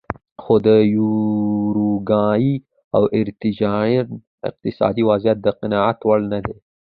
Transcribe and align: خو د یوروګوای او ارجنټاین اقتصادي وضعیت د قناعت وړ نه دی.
خو 0.41 0.53
د 0.67 0.69
یوروګوای 0.97 2.47
او 2.95 3.03
ارجنټاین 3.17 4.07
اقتصادي 4.49 5.03
وضعیت 5.09 5.37
د 5.41 5.47
قناعت 5.59 5.99
وړ 6.07 6.19
نه 6.33 6.39
دی. 6.45 6.57